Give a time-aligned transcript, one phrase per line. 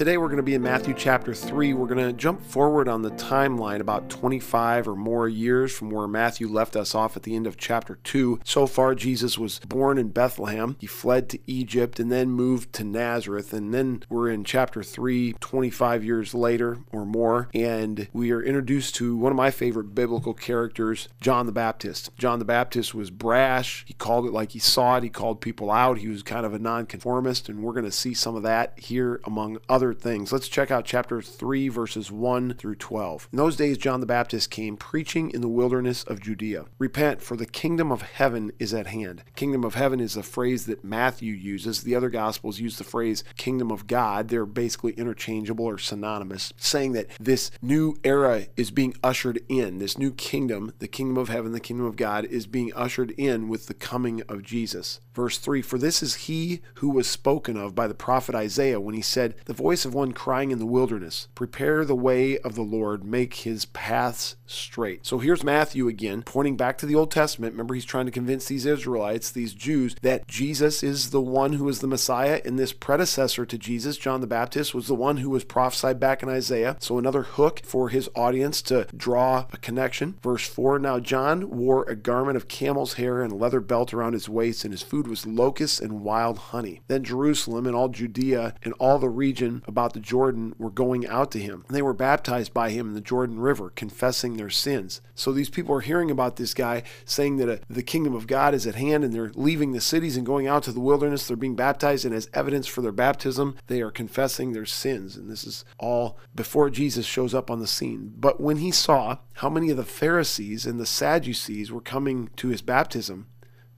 [0.00, 1.74] Today we're going to be in Matthew chapter 3.
[1.74, 6.08] We're going to jump forward on the timeline about 25 or more years from where
[6.08, 8.40] Matthew left us off at the end of chapter 2.
[8.42, 10.76] So far, Jesus was born in Bethlehem.
[10.80, 13.52] He fled to Egypt and then moved to Nazareth.
[13.52, 17.50] And then we're in chapter 3, 25 years later or more.
[17.52, 22.08] And we are introduced to one of my favorite biblical characters, John the Baptist.
[22.16, 23.84] John the Baptist was brash.
[23.86, 25.02] He called it like he saw it.
[25.02, 25.98] He called people out.
[25.98, 27.50] He was kind of a nonconformist.
[27.50, 30.32] And we're going to see some of that here among other things.
[30.32, 33.28] Let's check out chapter 3, verses 1 through 12.
[33.32, 36.66] In those days, John the Baptist came preaching in the wilderness of Judea.
[36.78, 39.22] Repent, for the kingdom of heaven is at hand.
[39.34, 41.82] Kingdom of heaven is a phrase that Matthew uses.
[41.82, 44.28] The other gospels use the phrase kingdom of God.
[44.28, 49.78] They're basically interchangeable or synonymous, saying that this new era is being ushered in.
[49.78, 53.48] This new kingdom, the kingdom of heaven, the kingdom of God, is being ushered in
[53.48, 55.00] with the coming of Jesus.
[55.14, 58.94] Verse 3 For this is he who was spoken of by the prophet Isaiah when
[58.94, 62.62] he said, The voice of one crying in the wilderness, Prepare the way of the
[62.62, 65.06] Lord, make his paths straight.
[65.06, 67.52] So here's Matthew again, pointing back to the Old Testament.
[67.54, 71.68] Remember, he's trying to convince these Israelites, these Jews, that Jesus is the one who
[71.68, 75.30] is the Messiah, and this predecessor to Jesus, John the Baptist, was the one who
[75.30, 76.76] was prophesied back in Isaiah.
[76.80, 80.18] So another hook for his audience to draw a connection.
[80.22, 84.14] Verse 4 Now John wore a garment of camel's hair and a leather belt around
[84.14, 86.80] his waist, and his food was locusts and wild honey.
[86.88, 91.30] Then Jerusalem and all Judea and all the region about the Jordan were going out
[91.32, 91.64] to him.
[91.68, 95.00] They were baptized by him in the Jordan River, confessing their sins.
[95.14, 98.26] So these people are hearing about this guy saying that a, uh, the kingdom of
[98.26, 101.26] God is at hand and they're leaving the cities and going out to the wilderness.
[101.26, 105.16] They're being baptized, and as evidence for their baptism, they are confessing their sins.
[105.16, 108.14] And this is all before Jesus shows up on the scene.
[108.16, 112.48] But when he saw how many of the Pharisees and the Sadducees were coming to
[112.48, 113.26] his baptism,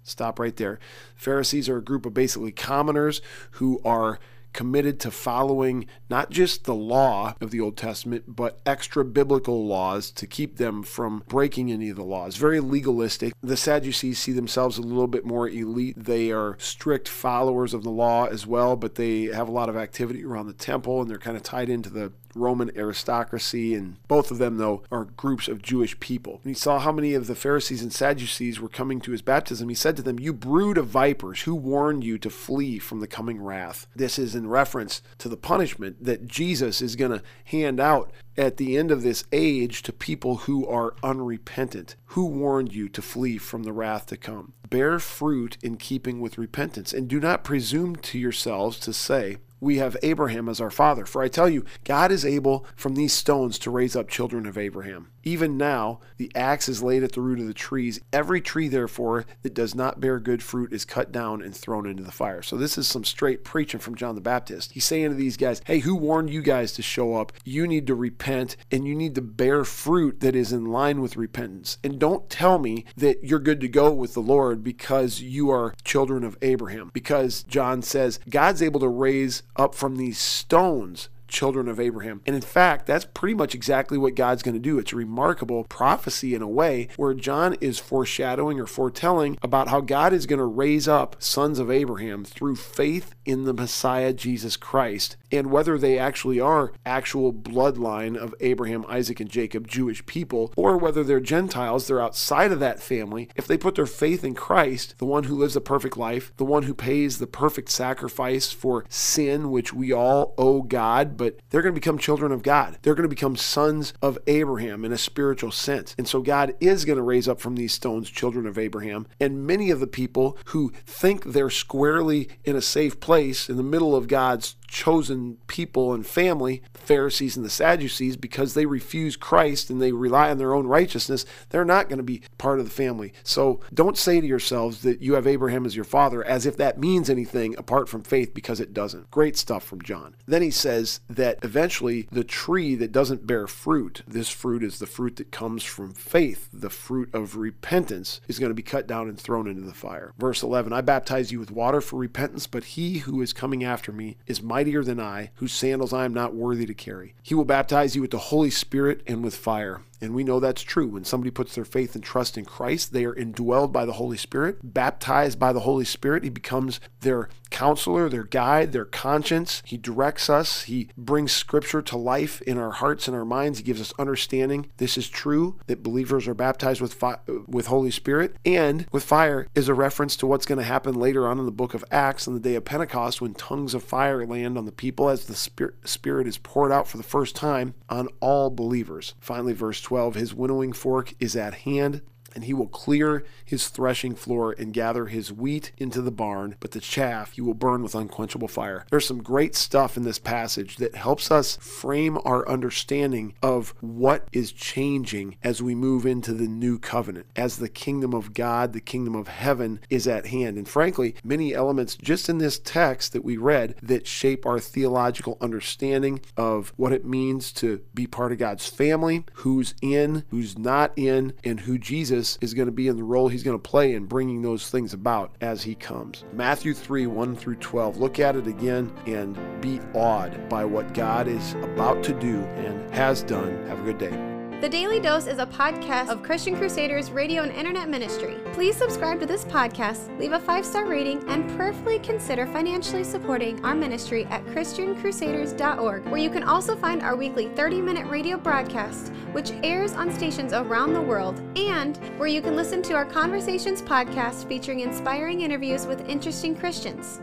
[0.04, 0.78] Stop right there.
[1.14, 3.22] Pharisees are a group of basically commoners
[3.52, 4.18] who are
[4.52, 10.10] committed to following not just the law of the Old Testament, but extra biblical laws
[10.12, 12.36] to keep them from breaking any of the laws.
[12.36, 13.32] Very legalistic.
[13.42, 15.96] The Sadducees see themselves a little bit more elite.
[15.96, 19.76] They are strict followers of the law as well, but they have a lot of
[19.76, 24.30] activity around the temple and they're kind of tied into the Roman aristocracy, and both
[24.30, 26.40] of them, though, are groups of Jewish people.
[26.44, 29.68] And he saw how many of the Pharisees and Sadducees were coming to his baptism.
[29.68, 33.06] He said to them, You brood of vipers, who warned you to flee from the
[33.06, 33.86] coming wrath?
[33.94, 38.56] This is in reference to the punishment that Jesus is going to hand out at
[38.56, 41.96] the end of this age to people who are unrepentant.
[42.06, 44.52] Who warned you to flee from the wrath to come?
[44.68, 49.78] Bear fruit in keeping with repentance, and do not presume to yourselves to say, we
[49.78, 51.06] have Abraham as our father.
[51.06, 54.58] For I tell you, God is able from these stones to raise up children of
[54.58, 55.11] Abraham.
[55.24, 58.00] Even now, the axe is laid at the root of the trees.
[58.12, 62.02] Every tree, therefore, that does not bear good fruit is cut down and thrown into
[62.02, 62.42] the fire.
[62.42, 64.72] So, this is some straight preaching from John the Baptist.
[64.72, 67.32] He's saying to these guys, Hey, who warned you guys to show up?
[67.44, 71.16] You need to repent and you need to bear fruit that is in line with
[71.16, 71.78] repentance.
[71.84, 75.74] And don't tell me that you're good to go with the Lord because you are
[75.84, 76.90] children of Abraham.
[76.92, 82.20] Because John says God's able to raise up from these stones children of Abraham.
[82.26, 84.78] And in fact, that's pretty much exactly what God's going to do.
[84.78, 89.80] It's a remarkable prophecy in a way where John is foreshadowing or foretelling about how
[89.80, 94.56] God is going to raise up sons of Abraham through faith in the Messiah Jesus
[94.56, 100.52] Christ and whether they actually are actual bloodline of Abraham, Isaac, and Jacob, Jewish people,
[100.56, 103.30] or whether they're Gentiles, they're outside of that family.
[103.34, 106.44] If they put their faith in Christ, the one who lives a perfect life, the
[106.44, 111.62] one who pays the perfect sacrifice for sin, which we all owe God, but they're
[111.62, 112.78] going to become children of God.
[112.82, 115.94] They're going to become sons of Abraham in a spiritual sense.
[115.96, 119.06] And so God is going to raise up from these stones children of Abraham.
[119.20, 123.62] And many of the people who think they're squarely in a safe place in the
[123.62, 129.16] middle of God's chosen people and family, the Pharisees and the Sadducees, because they refuse
[129.16, 132.64] Christ and they rely on their own righteousness, they're not going to be part of
[132.64, 133.12] the family.
[133.22, 136.78] So don't say to yourselves that you have Abraham as your father as if that
[136.78, 139.10] means anything apart from faith, because it doesn't.
[139.10, 140.16] Great stuff from John.
[140.26, 144.86] Then he says that eventually the tree that doesn't bear fruit, this fruit is the
[144.86, 149.08] fruit that comes from faith, the fruit of repentance, is going to be cut down
[149.08, 150.14] and thrown into the fire.
[150.16, 153.92] Verse 11 I baptize you with water for repentance, but he who is coming after
[153.92, 157.14] me is my mightier than I, whose sandals I am not worthy to carry.
[157.20, 160.62] He will baptize you with the Holy Spirit and with fire And we know that's
[160.62, 160.88] true.
[160.88, 164.16] When somebody puts their faith and trust in Christ, they are indwelled by the Holy
[164.16, 166.24] Spirit, baptized by the Holy Spirit.
[166.24, 169.62] He becomes their counselor, their guide, their conscience.
[169.64, 170.64] He directs us.
[170.64, 173.58] He brings scripture to life in our hearts and our minds.
[173.58, 174.70] He gives us understanding.
[174.78, 179.46] This is true that believers are baptized with fi- with Holy Spirit and with fire
[179.54, 182.26] is a reference to what's going to happen later on in the book of Acts
[182.26, 185.34] on the day of Pentecost when tongues of fire land on the people as the
[185.34, 189.14] spirit, spirit is poured out for the first time on all believers.
[189.20, 192.02] Finally verse 12 his winnowing fork is at hand
[192.34, 196.72] and he will clear his threshing floor and gather his wheat into the barn, but
[196.72, 198.86] the chaff he will burn with unquenchable fire.
[198.90, 204.26] There's some great stuff in this passage that helps us frame our understanding of what
[204.32, 208.80] is changing as we move into the new covenant, as the kingdom of God, the
[208.80, 210.56] kingdom of heaven is at hand.
[210.56, 215.36] And frankly, many elements just in this text that we read that shape our theological
[215.40, 220.92] understanding of what it means to be part of God's family, who's in, who's not
[220.96, 223.70] in, and who Jesus Jesus is going to be in the role he's going to
[223.70, 226.24] play in bringing those things about as he comes.
[226.32, 227.96] Matthew 3 1 through 12.
[227.96, 232.94] Look at it again and be awed by what God is about to do and
[232.94, 233.66] has done.
[233.66, 234.41] Have a good day.
[234.62, 238.36] The Daily Dose is a podcast of Christian Crusaders radio and internet ministry.
[238.52, 243.60] Please subscribe to this podcast, leave a five star rating, and prayerfully consider financially supporting
[243.64, 249.08] our ministry at ChristianCrusaders.org, where you can also find our weekly 30 minute radio broadcast,
[249.32, 253.82] which airs on stations around the world, and where you can listen to our Conversations
[253.82, 257.20] podcast featuring inspiring interviews with interesting Christians.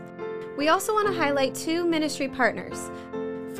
[0.58, 2.90] We also want to highlight two ministry partners.